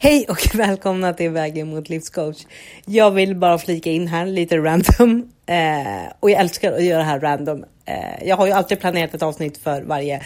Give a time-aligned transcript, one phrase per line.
[0.00, 2.46] Hej och välkomna till Vägen mot livscoach.
[2.84, 7.04] Jag vill bara flika in här lite random eh, och jag älskar att göra det
[7.04, 7.64] här random.
[7.84, 10.22] Eh, jag har ju alltid planerat ett avsnitt för varje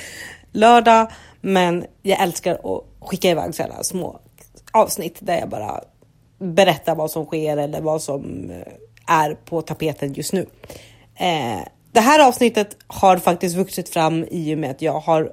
[0.53, 4.21] lördag, men jag älskar att skicka iväg sådana små
[4.73, 5.81] avsnitt där jag bara
[6.39, 8.73] berättar vad som sker eller vad som eh,
[9.07, 10.47] är på tapeten just nu.
[11.17, 11.61] Eh,
[11.93, 15.33] det här avsnittet har faktiskt vuxit fram i och med att jag har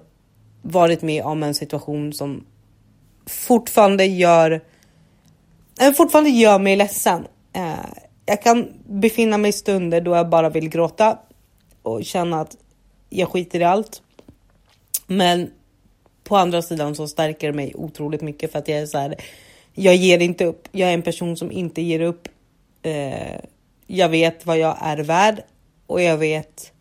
[0.62, 2.46] varit med om en situation som
[3.30, 4.62] fortfarande gör,
[5.82, 7.28] eh, fortfarande gör mig ledsen.
[7.54, 7.86] Eh,
[8.26, 11.20] jag kan befinna mig i stunder då jag bara vill gråta
[11.84, 12.58] och känna att
[13.10, 14.02] jag skiter i allt.
[15.08, 15.52] Men
[16.24, 19.16] på andra sidan så stärker det mig otroligt mycket för att jag är så här.
[19.74, 20.68] Jag ger inte upp.
[20.72, 22.28] Jag är en person som inte ger upp.
[22.82, 23.40] Eh,
[23.88, 25.42] jag vet vad jag är värd
[25.88, 26.72] och jag vet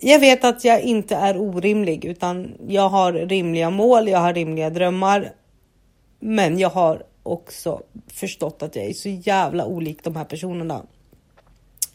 [0.00, 4.70] jag vet att jag inte är orimlig utan jag har rimliga mål, jag har rimliga
[4.70, 5.32] drömmar.
[6.20, 10.82] Men jag har också förstått att jag är så jävla olik de här personerna.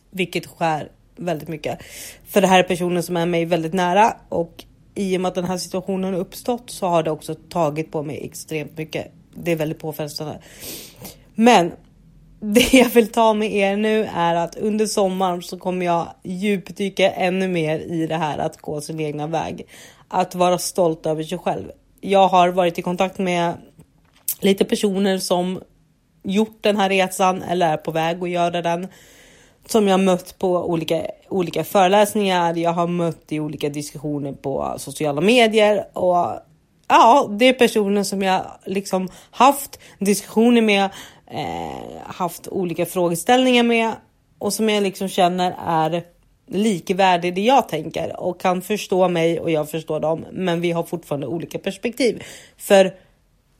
[0.09, 1.80] Vilket skär väldigt mycket.
[2.28, 5.36] För det här är personer som är mig väldigt nära och i och med att
[5.36, 9.12] den här situationen har uppstått så har det också tagit på mig extremt mycket.
[9.34, 10.40] Det är väldigt påfrestande.
[11.36, 11.72] Men
[12.39, 17.11] det jag vill ta med er nu är att under sommaren så kommer jag djupdyka
[17.11, 19.67] ännu mer i det här att gå sin egna väg.
[20.08, 21.72] Att vara stolt över sig själv.
[22.02, 23.53] Jag har varit i kontakt med
[24.39, 25.61] lite personer som
[26.23, 28.88] gjort den här resan eller är på väg att göra den.
[29.67, 35.22] Som jag mött på olika, olika föreläsningar, jag har mött i olika diskussioner på sociala
[35.22, 36.39] medier och
[36.88, 40.89] ja, det är personer som jag liksom haft diskussioner med
[41.28, 43.92] eh, haft olika frågeställningar med
[44.40, 46.04] och som jag liksom känner är
[46.48, 50.26] likvärdig det jag tänker och kan förstå mig och jag förstår dem.
[50.31, 52.23] Men vi har fortfarande olika perspektiv.
[52.58, 52.94] För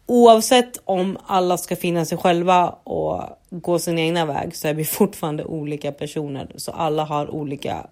[0.06, 4.86] oavsett om alla ska finna sig själva och gå sin egna väg så är vi
[4.86, 6.52] fortfarande olika personer.
[6.56, 7.88] Så alla har olika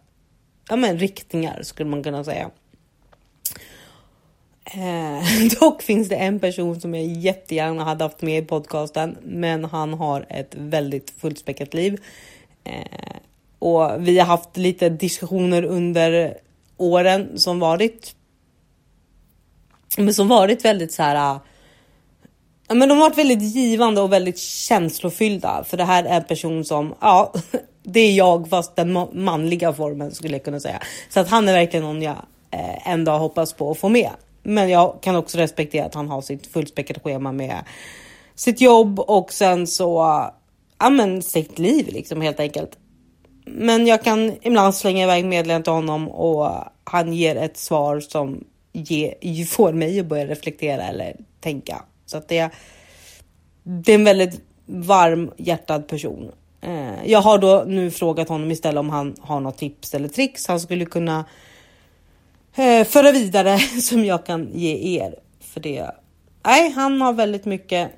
[0.69, 2.49] ja, men, riktningar skulle man kunna säga.
[4.65, 9.65] Eh, dock finns det en person som jag jättegärna hade haft med i podcasten, men
[9.65, 12.01] han har ett väldigt fullspäckat liv.
[12.63, 13.17] Eh,
[13.59, 16.37] och vi har haft lite diskussioner under
[16.77, 18.15] åren som varit.
[19.97, 21.15] Men som varit väldigt så här.
[21.15, 21.41] Eh,
[22.67, 25.63] ja, men de har varit väldigt givande och väldigt känslofyllda.
[25.67, 27.33] För det här är en person som, ja,
[27.83, 30.81] det är jag fast den manliga formen skulle jag kunna säga.
[31.09, 34.11] Så att han är verkligen någon jag eh, en dag hoppas på att få med.
[34.43, 37.63] Men jag kan också respektera att han har sitt fullspäckade schema med
[38.35, 39.97] sitt jobb och sen så,
[40.79, 42.77] ja men sitt liv liksom helt enkelt.
[43.45, 46.49] Men jag kan ibland slänga iväg meddelandet till honom och
[46.83, 48.43] han ger ett svar som
[48.73, 51.83] ge, får mig att börja reflektera eller tänka.
[52.05, 52.49] Så att det,
[53.63, 56.31] det är en väldigt varm hjärtad person.
[56.61, 60.47] Eh, jag har då nu frågat honom istället om han har något tips eller tricks
[60.47, 61.25] han skulle kunna
[62.55, 65.19] eh, föra vidare som jag kan ge er.
[65.39, 65.91] För det.
[66.45, 67.91] Nej, han har väldigt mycket.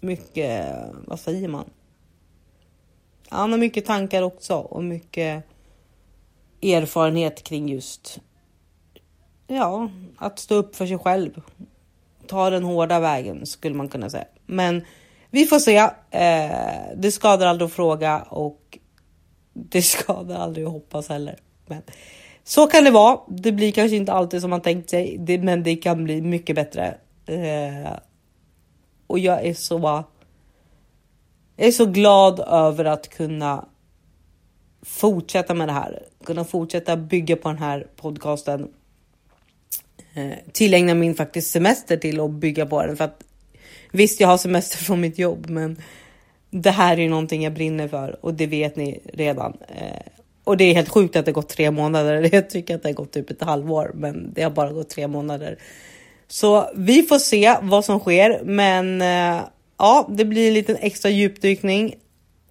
[0.00, 0.74] Mycket,
[1.06, 1.70] vad säger man?
[3.28, 5.44] Han har mycket tankar också och mycket
[6.62, 8.20] erfarenhet kring just.
[9.46, 11.42] Ja, att stå upp för sig själv.
[12.26, 14.24] Ta den hårda vägen skulle man kunna säga.
[14.46, 14.84] Men
[15.30, 15.76] vi får se.
[16.10, 18.78] Eh, det skadar aldrig att fråga och
[19.52, 21.38] det skadar aldrig att hoppas heller.
[21.66, 21.82] Men
[22.48, 23.20] så kan det vara.
[23.28, 26.56] Det blir kanske inte alltid som man tänkt sig, det, men det kan bli mycket
[26.56, 26.94] bättre.
[27.26, 27.92] Eh,
[29.06, 30.04] och jag är så.
[31.56, 33.64] Jag är så glad över att kunna
[34.82, 38.68] fortsätta med det här, kunna fortsätta bygga på den här podcasten.
[40.14, 43.24] Eh, tillägna min faktiskt semester till att bygga på den för att
[43.92, 45.82] visst, jag har semester från mitt jobb, men
[46.50, 49.56] det här är någonting jag brinner för och det vet ni redan.
[49.68, 50.17] Eh,
[50.48, 52.28] och det är helt sjukt att det gått tre månader.
[52.32, 55.08] Jag tycker att det har gått typ ett halvår, men det har bara gått tre
[55.08, 55.58] månader.
[56.28, 59.40] Så vi får se vad som sker, men eh,
[59.78, 61.94] ja, det blir en liten extra djupdykning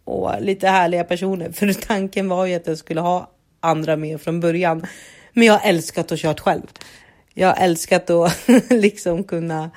[0.03, 1.51] och lite härliga personer.
[1.53, 4.87] För tanken var ju att jag skulle ha andra med från början,
[5.33, 6.67] men jag har älskat att kört själv.
[7.33, 9.71] Jag har älskat att liksom kunna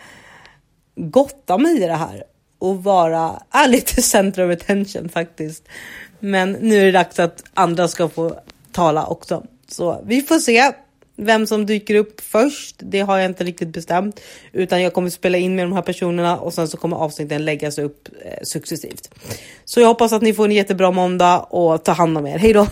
[0.96, 2.24] gotta mig i det här
[2.58, 5.68] och vara är lite center of attention faktiskt.
[6.20, 8.40] Men nu är det dags att andra ska få
[8.72, 9.44] tala också.
[9.68, 10.72] Så vi får se
[11.16, 12.76] vem som dyker upp först.
[12.78, 14.20] Det har jag inte riktigt bestämt,
[14.52, 17.78] utan jag kommer spela in med de här personerna och sen så kommer avsnitten läggas
[17.78, 19.10] upp eh, successivt.
[19.64, 22.38] Så jag hoppas att ni får en jättebra måndag och ta hand om er.
[22.38, 22.66] Hej då!